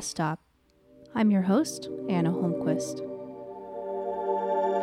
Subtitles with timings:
[0.00, 0.40] Stop.
[1.14, 3.00] I'm your host, Anna Holmquist.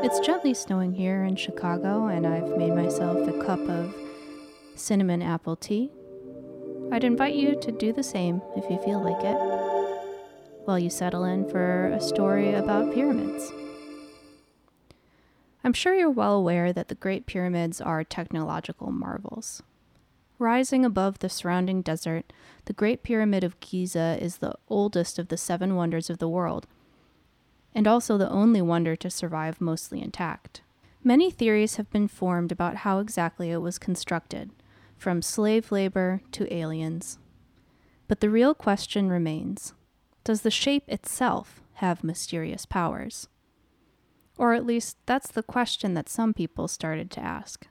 [0.03, 3.95] It's gently snowing here in Chicago, and I've made myself a cup of
[4.75, 5.89] cinnamon apple tea.
[6.91, 9.37] I'd invite you to do the same if you feel like it,
[10.65, 13.51] while you settle in for a story about pyramids.
[15.63, 19.63] I'm sure you're well aware that the Great Pyramids are technological marvels.
[20.37, 22.33] Rising above the surrounding desert,
[22.65, 26.67] the Great Pyramid of Giza is the oldest of the seven wonders of the world,
[27.73, 30.61] and also the only wonder to survive mostly intact.
[31.03, 34.51] Many theories have been formed about how exactly it was constructed,
[34.97, 37.17] from slave labor to aliens.
[38.07, 39.73] But the real question remains
[40.23, 43.27] Does the shape itself have mysterious powers?
[44.37, 47.67] Or at least, that's the question that some people started to ask.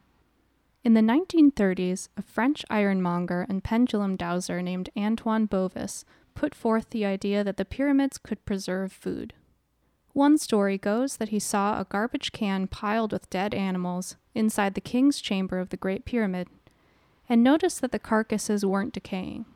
[0.84, 6.04] In the 1930s, a French ironmonger and pendulum dowser named Antoine Bovis
[6.34, 9.32] put forth the idea that the pyramids could preserve food.
[10.12, 14.82] One story goes that he saw a garbage can piled with dead animals inside the
[14.82, 16.48] king's chamber of the Great Pyramid
[17.30, 19.46] and noticed that the carcasses weren't decaying.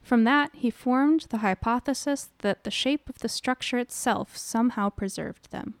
[0.00, 5.50] From that, he formed the hypothesis that the shape of the structure itself somehow preserved
[5.50, 5.74] them.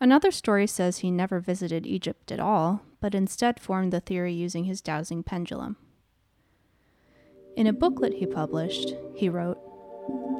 [0.00, 4.64] Another story says he never visited Egypt at all, but instead formed the theory using
[4.64, 5.76] his dowsing pendulum.
[7.54, 9.58] In a booklet he published, he wrote,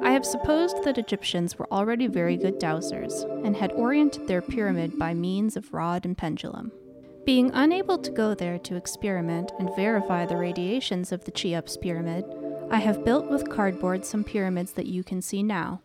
[0.01, 4.97] I have supposed that Egyptians were already very good dowsers and had oriented their pyramid
[4.97, 6.71] by means of rod and pendulum.
[7.23, 12.25] Being unable to go there to experiment and verify the radiations of the Cheops pyramid,
[12.71, 15.83] I have built with cardboard some pyramids that you can see now.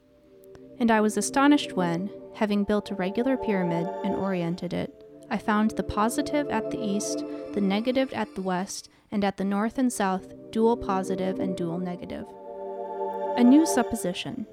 [0.79, 5.00] And I was astonished when, having built a regular pyramid and oriented it,
[5.31, 9.45] I found the positive at the east, the negative at the west, and at the
[9.45, 12.27] north and south, dual positive and dual negative.
[13.37, 14.47] A new supposition.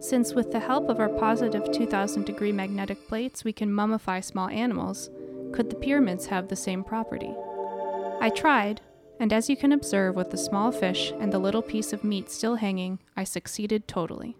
[0.00, 4.48] Since, with the help of our positive 2000 degree magnetic plates, we can mummify small
[4.48, 5.10] animals,
[5.52, 7.34] could the pyramids have the same property?
[8.20, 8.80] I tried,
[9.18, 12.30] and as you can observe with the small fish and the little piece of meat
[12.30, 14.36] still hanging, I succeeded totally.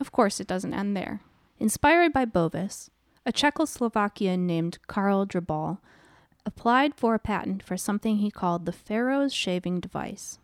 [0.00, 1.20] Of course, it doesn't end there.
[1.58, 2.90] Inspired by Bovis,
[3.26, 5.78] a Czechoslovakian named Karl Drbal
[6.46, 10.38] applied for a patent for something he called the Pharaoh's shaving device.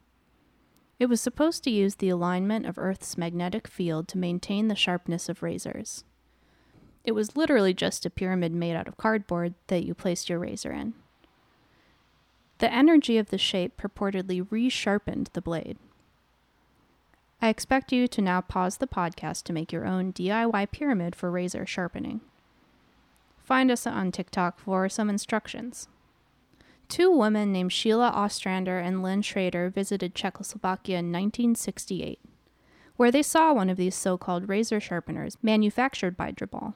[0.99, 5.29] It was supposed to use the alignment of Earth's magnetic field to maintain the sharpness
[5.29, 6.03] of razors.
[7.05, 10.73] It was literally just a pyramid made out of cardboard that you placed your razor
[10.73, 10.95] in.
[12.59, 15.79] The energy of the shape purportedly resharpened the blade.
[17.41, 21.31] I expect you to now pause the podcast to make your own DIY pyramid for
[21.31, 22.21] razor sharpening.
[23.43, 25.89] Find us on TikTok for some instructions.
[26.89, 32.21] Two women named Sheila Ostrander and Lynn Schroeder visited Czechoslovakia in 1968,
[32.97, 36.75] where they saw one of these so called razor sharpeners manufactured by Drbal.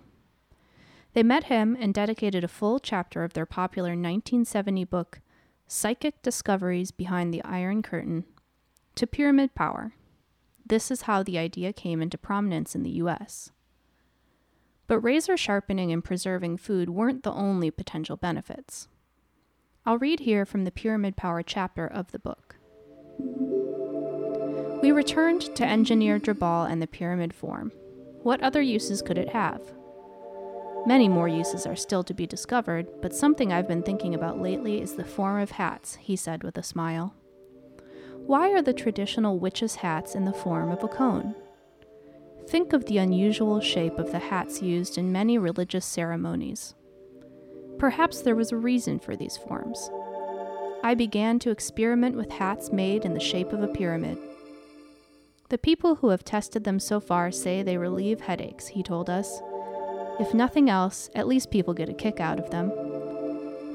[1.12, 5.21] They met him and dedicated a full chapter of their popular 1970 book,
[5.66, 8.25] Psychic Discoveries Behind the Iron Curtain,
[8.97, 9.93] to pyramid power.
[10.65, 13.50] This is how the idea came into prominence in the US.
[14.87, 18.89] But razor sharpening and preserving food weren't the only potential benefits.
[19.85, 22.57] I'll read here from the Pyramid Power chapter of the book.
[24.83, 27.73] We returned to engineer Drbal and the pyramid form.
[28.23, 29.61] What other uses could it have?
[30.87, 34.81] Many more uses are still to be discovered, but something I've been thinking about lately
[34.81, 37.15] is the form of hats, he said with a smile.
[38.15, 41.35] Why are the traditional witches' hats in the form of a cone?
[42.49, 46.75] Think of the unusual shape of the hats used in many religious ceremonies.
[47.79, 49.91] Perhaps there was a reason for these forms.
[50.84, 54.17] I began to experiment with hats made in the shape of a pyramid.
[55.49, 59.41] The people who have tested them so far say they relieve headaches, he told us.
[60.21, 62.71] If nothing else, at least people get a kick out of them.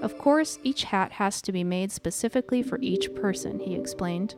[0.01, 4.35] Of course, each hat has to be made specifically for each person, he explained.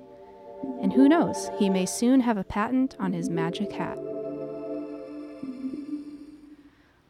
[0.82, 3.98] And who knows, he may soon have a patent on his magic hat.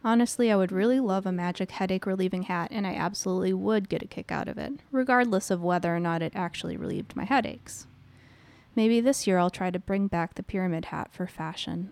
[0.06, 4.02] Honestly, I would really love a magic headache relieving hat, and I absolutely would get
[4.02, 7.88] a kick out of it, regardless of whether or not it actually relieved my headaches.
[8.76, 11.92] Maybe this year I'll try to bring back the pyramid hat for fashion.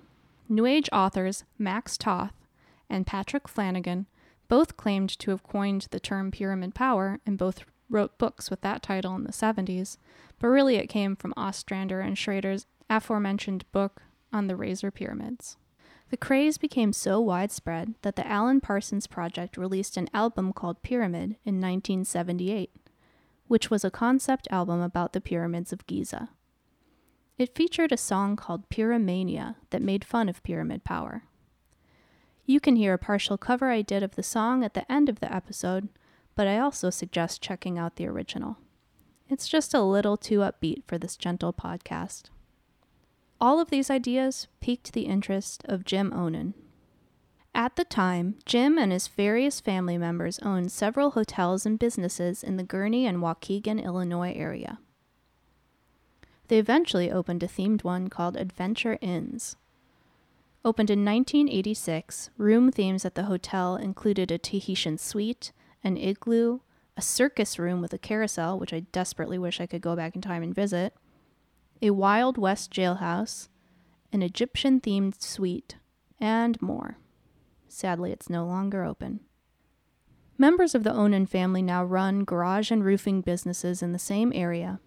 [0.50, 2.34] New Age authors Max Toth
[2.90, 4.08] and Patrick Flanagan
[4.50, 8.82] both claimed to have coined the term pyramid power and both wrote books with that
[8.82, 9.98] title in the 70s,
[10.40, 14.02] but really it came from Ostrander and Schroeder's aforementioned book
[14.34, 15.56] on the razor pyramids.
[16.12, 21.38] The craze became so widespread that the Alan Parsons Project released an album called Pyramid
[21.46, 22.70] in 1978,
[23.48, 26.28] which was a concept album about the pyramids of Giza.
[27.38, 31.24] It featured a song called Pyramania that made fun of pyramid power.
[32.46, 35.22] You can hear a partial cover I did of the song at the end of
[35.22, 35.88] the episode,
[36.36, 38.58] but I also suggest checking out the original.
[39.30, 42.24] It's just a little too upbeat for this gentle podcast.
[43.42, 46.54] All of these ideas piqued the interest of Jim Onan.
[47.56, 52.58] At the time, Jim and his various family members owned several hotels and businesses in
[52.58, 54.78] the Gurnee and Waukegan, Illinois area.
[56.50, 59.56] They eventually opened a themed one called Adventure Inns.
[60.64, 65.52] Opened in 1986, room themes at the hotel included a Tahitian suite,
[65.84, 66.60] an igloo,
[66.96, 70.22] a circus room with a carousel, which I desperately wish I could go back in
[70.22, 70.94] time and visit,
[71.82, 73.48] a Wild West jailhouse,
[74.14, 75.78] an Egyptian themed suite,
[76.20, 76.98] and more.
[77.68, 79.22] Sadly, it's no longer open.
[80.38, 84.80] Members of the Onan family now run garage and roofing businesses in the same area.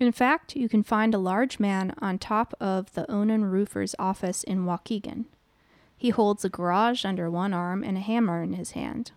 [0.00, 4.42] In fact, you can find a large man on top of the Onan roofer's office
[4.42, 5.24] in Waukegan.
[5.96, 9.10] He holds a garage under one arm and a hammer in his hand.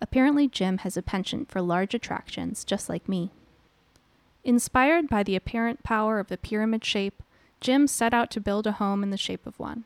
[0.00, 3.32] Apparently, Jim has a penchant for large attractions, just like me.
[4.46, 7.20] Inspired by the apparent power of the pyramid shape,
[7.60, 9.82] Jim set out to build a home in the shape of one.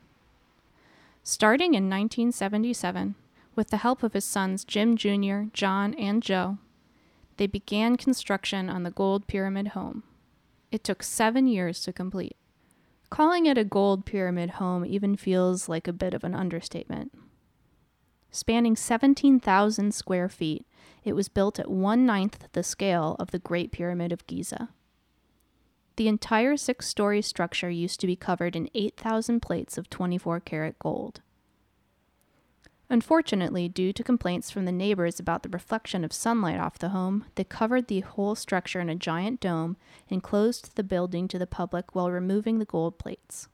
[1.23, 3.15] Starting in 1977,
[3.55, 6.59] with the help of his sons Jim Jr., John, and Joe,
[7.37, 10.03] they began construction on the Gold Pyramid home.
[10.71, 12.37] It took seven years to complete.
[13.09, 17.11] Calling it a Gold Pyramid home even feels like a bit of an understatement.
[18.29, 20.67] Spanning 17,000 square feet,
[21.03, 24.69] it was built at one ninth the scale of the Great Pyramid of Giza.
[25.95, 30.79] The entire six story structure used to be covered in 8,000 plates of 24 karat
[30.79, 31.21] gold.
[32.89, 37.23] Unfortunately, due to complaints from the neighbors about the reflection of sunlight off the home,
[37.35, 39.77] they covered the whole structure in a giant dome
[40.09, 43.47] and closed the building to the public while removing the gold plates.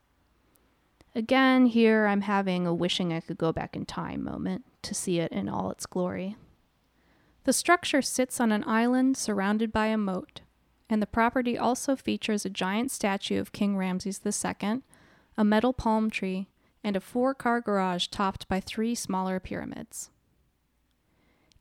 [1.13, 5.19] Again, here I'm having a wishing I could go back in time moment to see
[5.19, 6.35] it in all its glory.
[7.47, 10.41] The structure sits on an island surrounded by a moat,
[10.89, 14.81] and the property also features a giant statue of King Ramses II,
[15.37, 16.49] a metal palm tree,
[16.83, 20.09] and a four car garage topped by three smaller pyramids.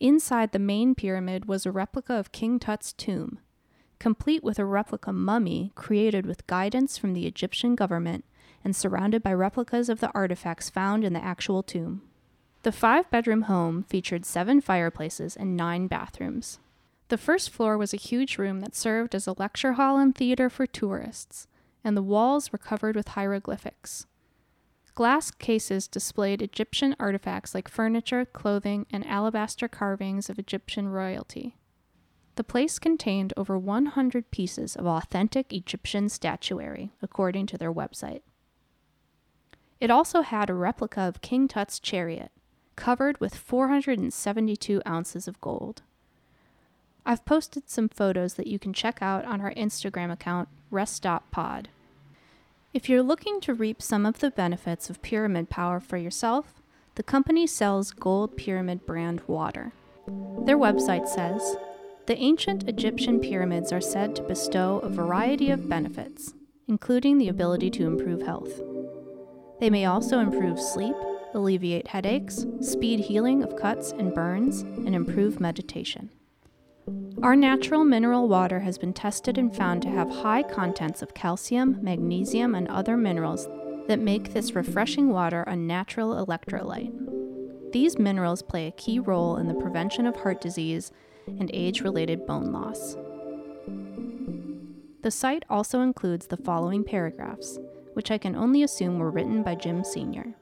[0.00, 3.38] Inside the main pyramid was a replica of King Tut's tomb,
[4.00, 8.24] complete with a replica mummy created with guidance from the Egyptian government
[8.64, 12.02] and surrounded by replicas of the artifacts found in the actual tomb.
[12.66, 16.58] The five bedroom home featured seven fireplaces and nine bathrooms.
[17.10, 20.50] The first floor was a huge room that served as a lecture hall and theater
[20.50, 21.46] for tourists,
[21.84, 24.08] and the walls were covered with hieroglyphics.
[24.96, 31.54] Glass cases displayed Egyptian artifacts like furniture, clothing, and alabaster carvings of Egyptian royalty.
[32.34, 38.22] The place contained over 100 pieces of authentic Egyptian statuary, according to their website.
[39.78, 42.32] It also had a replica of King Tut's chariot,
[42.76, 45.82] covered with 472 ounces of gold.
[47.04, 51.68] I've posted some photos that you can check out on our Instagram account, rest.pod.
[52.74, 56.60] If you're looking to reap some of the benefits of pyramid power for yourself,
[56.96, 59.72] the company sells Gold Pyramid brand water.
[60.44, 61.56] Their website says
[62.06, 66.34] The ancient Egyptian pyramids are said to bestow a variety of benefits,
[66.68, 68.60] including the ability to improve health.
[69.60, 70.96] They may also improve sleep,
[71.36, 76.10] alleviate headaches, speed healing of cuts and burns, and improve meditation.
[77.22, 81.78] Our natural mineral water has been tested and found to have high contents of calcium,
[81.82, 83.48] magnesium, and other minerals
[83.88, 86.92] that make this refreshing water a natural electrolyte.
[87.72, 90.92] These minerals play a key role in the prevention of heart disease
[91.26, 92.96] and age related bone loss.
[95.02, 97.58] The site also includes the following paragraphs,
[97.94, 100.34] which I can only assume were written by Jim Sr.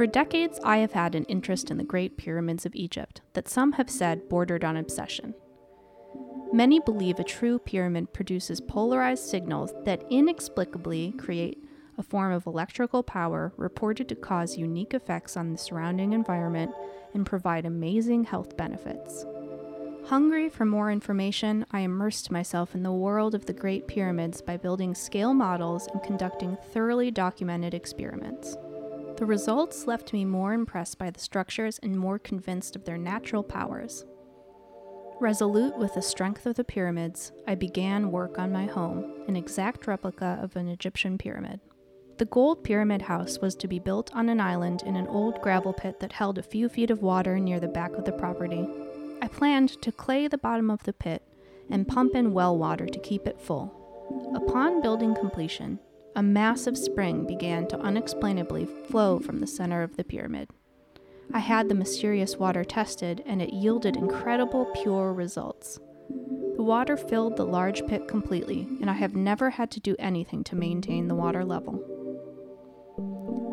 [0.00, 3.72] For decades, I have had an interest in the Great Pyramids of Egypt that some
[3.72, 5.34] have said bordered on obsession.
[6.54, 11.62] Many believe a true pyramid produces polarized signals that inexplicably create
[11.98, 16.72] a form of electrical power reported to cause unique effects on the surrounding environment
[17.12, 19.26] and provide amazing health benefits.
[20.06, 24.56] Hungry for more information, I immersed myself in the world of the Great Pyramids by
[24.56, 28.56] building scale models and conducting thoroughly documented experiments.
[29.20, 33.42] The results left me more impressed by the structures and more convinced of their natural
[33.42, 34.06] powers.
[35.20, 39.86] Resolute with the strength of the pyramids, I began work on my home, an exact
[39.86, 41.60] replica of an Egyptian pyramid.
[42.16, 45.74] The gold pyramid house was to be built on an island in an old gravel
[45.74, 48.66] pit that held a few feet of water near the back of the property.
[49.20, 51.22] I planned to clay the bottom of the pit
[51.68, 53.76] and pump in well water to keep it full.
[54.34, 55.78] Upon building completion,
[56.16, 60.50] a massive spring began to unexplainably flow from the center of the pyramid.
[61.32, 65.78] I had the mysterious water tested, and it yielded incredible pure results.
[66.56, 70.42] The water filled the large pit completely, and I have never had to do anything
[70.44, 71.84] to maintain the water level.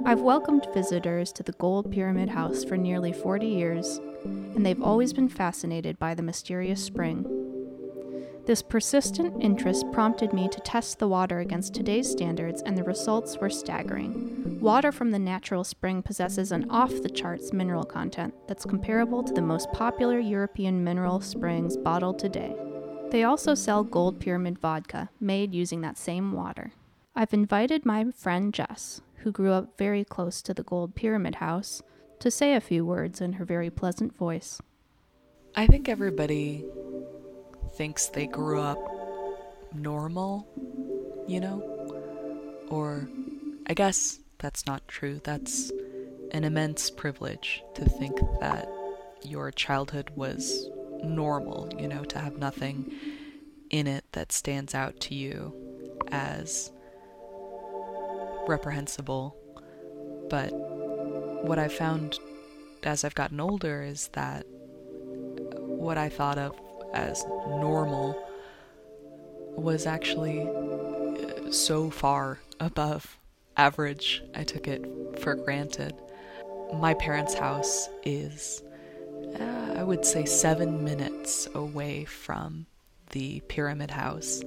[0.06, 5.14] I've welcomed visitors to the Gold Pyramid House for nearly 40 years, and they've always
[5.14, 7.37] been fascinated by the mysterious spring.
[8.48, 13.38] This persistent interest prompted me to test the water against today's standards, and the results
[13.40, 14.58] were staggering.
[14.62, 19.34] Water from the natural spring possesses an off the charts mineral content that's comparable to
[19.34, 22.56] the most popular European mineral springs bottled today.
[23.12, 26.72] They also sell Gold Pyramid vodka, made using that same water.
[27.14, 31.82] I've invited my friend Jess, who grew up very close to the Gold Pyramid House,
[32.20, 34.62] to say a few words in her very pleasant voice.
[35.54, 36.64] I think everybody
[37.78, 38.80] thinks they grew up
[39.74, 40.48] normal,
[41.28, 41.62] you know?
[42.70, 43.08] Or
[43.68, 45.22] I guess that's not true.
[45.24, 45.72] That's
[46.32, 48.68] an immense privilege to think that
[49.24, 50.70] your childhood was
[51.04, 52.92] normal, you know, to have nothing
[53.70, 55.54] in it that stands out to you
[56.10, 56.72] as
[58.48, 59.36] reprehensible.
[60.30, 60.52] But
[61.44, 62.18] what I found
[62.84, 66.56] as I've gotten older is that what I thought of
[66.98, 68.18] as normal
[69.56, 73.18] was actually uh, so far above
[73.56, 74.86] average, I took it
[75.20, 75.94] for granted.
[76.74, 78.62] My parents' house is,
[79.40, 82.66] uh, I would say, seven minutes away from
[83.12, 84.42] the Pyramid House,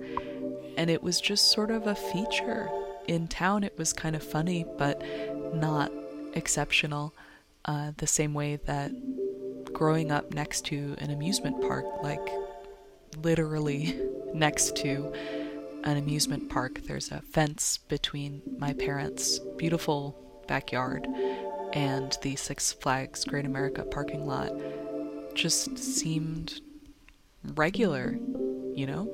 [0.76, 2.68] and it was just sort of a feature.
[3.08, 5.02] In town, it was kind of funny, but
[5.54, 5.90] not
[6.34, 7.14] exceptional,
[7.64, 8.92] uh, the same way that
[9.80, 12.28] growing up next to an amusement park, like
[13.22, 13.98] literally
[14.34, 15.10] next to
[15.84, 20.14] an amusement park, there's a fence between my parents' beautiful
[20.46, 21.08] backyard
[21.72, 24.52] and the Six Flags Great America parking lot,
[25.32, 26.60] just seemed
[27.54, 28.18] regular,
[28.74, 29.10] you know?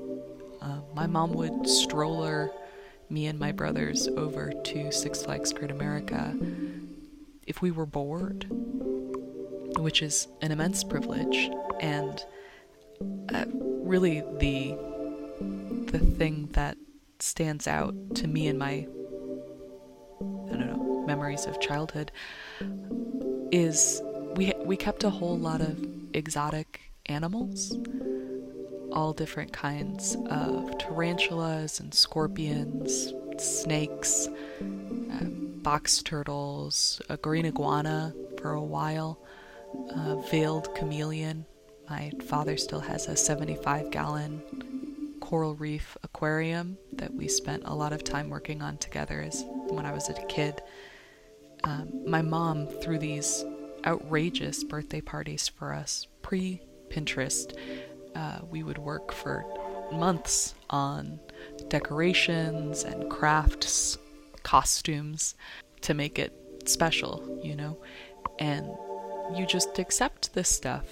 [0.60, 2.50] Uh, my mom would stroller
[3.08, 6.36] me and my brothers over to Six Flags Great America
[7.46, 8.50] if we were bored
[9.78, 12.24] which is an immense privilege and
[13.34, 14.76] uh, really the
[15.90, 16.76] the thing that
[17.18, 18.86] stands out to me in my
[20.48, 22.10] I don't know memories of childhood
[23.52, 24.02] is
[24.34, 25.78] we we kept a whole lot of
[26.14, 27.76] exotic animals
[28.92, 34.28] all different kinds of tarantulas and scorpions snakes
[35.12, 35.24] uh,
[35.62, 39.18] box turtles a green iguana for a while
[39.90, 41.44] a veiled chameleon.
[41.88, 44.42] My father still has a 75 gallon
[45.20, 49.84] coral reef aquarium that we spent a lot of time working on together as when
[49.84, 50.62] I was a kid.
[51.64, 53.44] Um, my mom threw these
[53.84, 57.56] outrageous birthday parties for us pre Pinterest.
[58.14, 59.44] Uh, we would work for
[59.92, 61.18] months on
[61.68, 63.98] decorations and crafts,
[64.42, 65.34] costumes
[65.82, 66.32] to make it
[66.66, 67.78] special, you know.
[68.38, 68.70] And
[69.34, 70.84] you just accept this stuff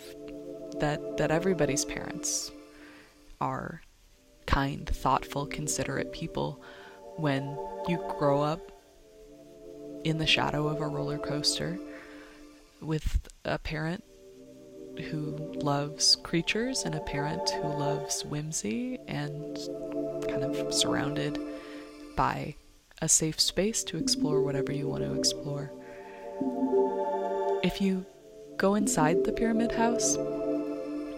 [0.80, 2.50] that that everybody's parents
[3.40, 3.82] are
[4.46, 6.62] kind, thoughtful, considerate people
[7.16, 7.56] when
[7.88, 8.72] you grow up
[10.04, 11.78] in the shadow of a roller coaster
[12.80, 14.04] with a parent
[15.10, 19.56] who loves creatures and a parent who loves whimsy and
[20.28, 21.38] kind of surrounded
[22.16, 22.54] by
[23.02, 25.72] a safe space to explore whatever you want to explore.
[27.62, 28.06] If you
[28.56, 30.16] go inside the pyramid house.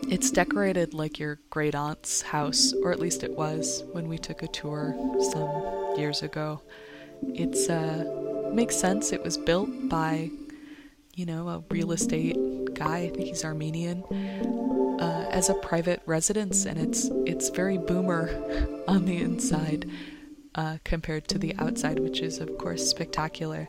[0.09, 4.43] It's decorated like your great aunt's house, or at least it was when we took
[4.43, 4.95] a tour
[5.33, 6.63] some years ago.
[7.23, 9.13] It's uh makes sense.
[9.13, 10.31] It was built by,
[11.15, 12.37] you know, a real estate
[12.75, 12.99] guy.
[12.99, 14.05] I think he's Armenian.
[15.01, 18.31] Uh, as a private residence, and it's it's very boomer
[18.89, 19.91] on the inside
[20.55, 23.69] uh, compared to the outside, which is of course spectacular.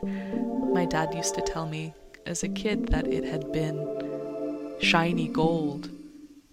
[0.72, 1.92] My dad used to tell me
[2.28, 5.88] as a kid that it had been shiny gold,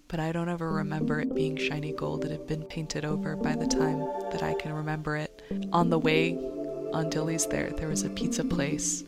[0.08, 2.24] but I don't ever remember it being shiny gold.
[2.24, 3.98] It had been painted over by the time
[4.32, 5.42] that I can remember it.
[5.74, 6.34] On the way
[6.94, 9.04] on Dilly's there, there was a pizza place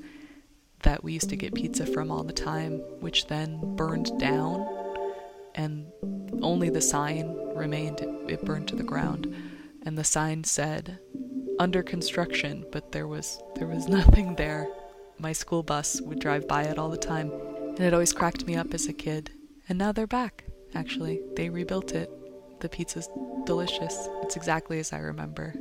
[0.83, 4.69] that we used to get pizza from all the time, which then burned down,
[5.55, 5.91] and
[6.43, 8.01] only the sign remained.
[8.29, 9.35] It, burned to the ground,
[9.87, 10.99] and the sign said,
[11.59, 14.69] "Under construction," but there was there was nothing there
[15.19, 18.57] my school bus would drive by it all the time, and it always cracked me
[18.57, 19.31] up as a kid.
[19.69, 20.45] And now they're back,
[20.75, 21.21] actually.
[21.37, 22.11] They rebuilt it.
[22.61, 23.09] The pizza's
[23.45, 24.09] delicious.
[24.23, 25.55] It's exactly as I remember.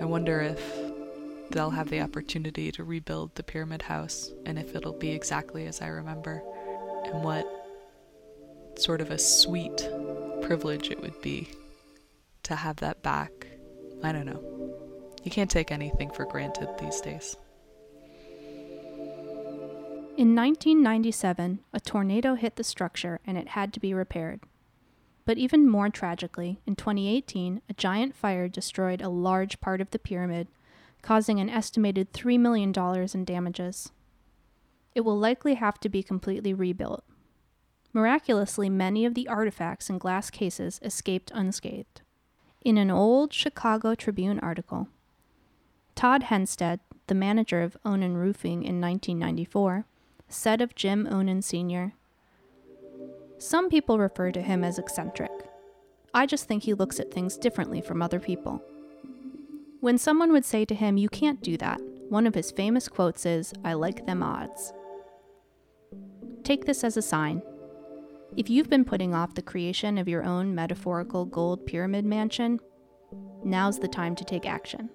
[0.00, 0.60] I wonder if
[1.50, 5.80] they'll have the opportunity to rebuild the pyramid house and if it'll be exactly as
[5.80, 6.42] I remember
[7.04, 7.46] and what
[8.76, 9.88] sort of a sweet
[10.42, 11.48] privilege it would be
[12.44, 13.46] to have that back.
[14.02, 14.42] I don't know.
[15.22, 17.36] You can't take anything for granted these days.
[20.16, 24.42] In 1997, a tornado hit the structure and it had to be repaired.
[25.24, 29.98] But even more tragically, in 2018, a giant fire destroyed a large part of the
[29.98, 30.46] pyramid,
[31.02, 32.72] causing an estimated $3 million
[33.12, 33.90] in damages.
[34.94, 37.02] It will likely have to be completely rebuilt.
[37.92, 42.02] Miraculously, many of the artifacts and glass cases escaped unscathed.
[42.64, 44.86] In an old Chicago Tribune article,
[45.96, 46.78] Todd Henstead,
[47.08, 49.86] the manager of Onan Roofing in 1994,
[50.34, 51.94] said of Jim Onan Sr.
[53.38, 55.30] Some people refer to him as eccentric.
[56.12, 58.62] I just think he looks at things differently from other people.
[59.80, 63.26] When someone would say to him, You can't do that, one of his famous quotes
[63.26, 64.72] is, I like them odds.
[66.42, 67.42] Take this as a sign.
[68.36, 72.60] If you've been putting off the creation of your own metaphorical gold pyramid mansion,
[73.44, 74.90] now's the time to take action.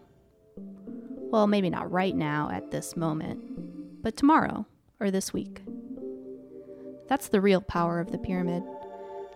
[1.31, 4.65] Well, maybe not right now at this moment, but tomorrow
[5.00, 5.62] or this week.
[7.08, 8.63] That's the real power of the pyramid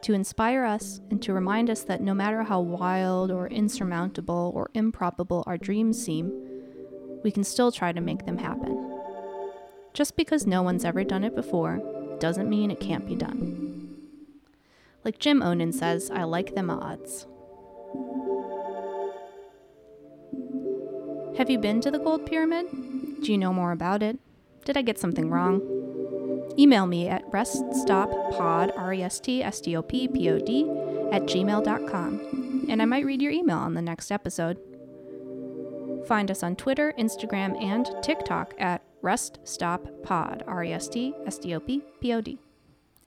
[0.03, 4.69] to inspire us and to remind us that no matter how wild or insurmountable or
[4.73, 6.31] improbable our dreams seem,
[7.23, 9.01] we can still try to make them happen.
[9.93, 11.81] Just because no one's ever done it before
[12.19, 13.95] doesn't mean it can't be done.
[15.05, 17.25] Like Jim Onan says, I like them odds.
[21.37, 22.67] Have you been to the Gold Pyramid?
[23.21, 24.19] Do you know more about it?
[24.65, 25.61] Did I get something wrong?
[26.57, 30.69] Email me at reststoppod, R-E-S-T-S-T-O-P-P-O-D,
[31.11, 34.57] at gmail.com, and I might read your email on the next episode.
[36.07, 42.39] Find us on Twitter, Instagram, and TikTok at reststoppod, R-E-S-T-S-T-O-P-P-O-D.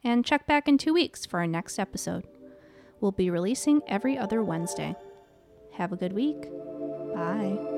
[0.04, 2.24] And check back in two weeks for our next episode.
[3.00, 4.94] We'll be releasing every other Wednesday.
[5.72, 6.42] Have a good week.
[7.14, 7.75] Bye.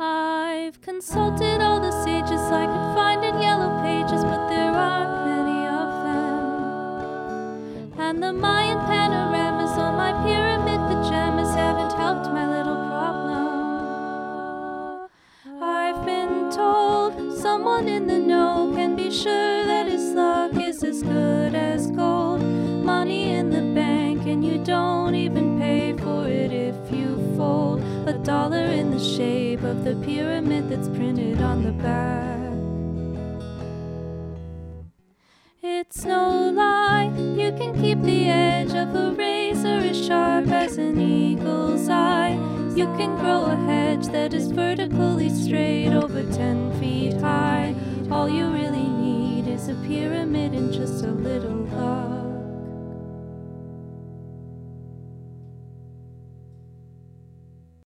[0.00, 5.66] I've consulted all the sages I could find in yellow pages, but there aren't many
[5.66, 7.98] of them.
[7.98, 13.48] And the Mayan panoramas on my pyramid pajamas haven't helped my little problem.
[15.60, 21.02] I've been told someone in the know can be sure that his luck is as
[21.02, 22.27] good as gold.
[29.68, 32.38] Of the pyramid that's printed on the back.
[35.62, 40.98] It's no lie, you can keep the edge of a razor as sharp as an
[40.98, 42.38] eagle's eye.
[42.74, 47.74] You can grow a hedge that is vertically straight over 10 feet high.
[48.10, 51.12] All you really need is a pyramid and just a